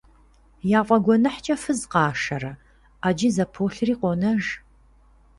[0.79, 2.51] Яфӏэгуэныхькӏэ фыз къашэрэ,
[3.01, 4.43] ӏэджи зэполъри къонэж.